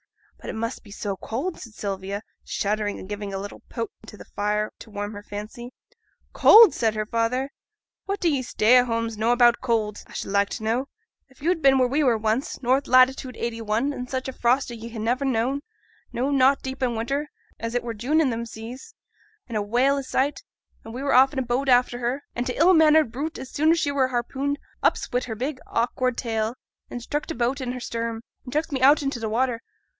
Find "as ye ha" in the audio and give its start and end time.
14.71-14.97